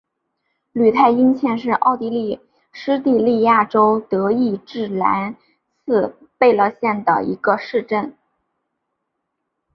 [0.73, 2.39] 施泰因茨是奥地利
[2.71, 5.35] 施蒂利亚州德意志兰
[5.85, 8.17] 茨贝格县的一个市镇。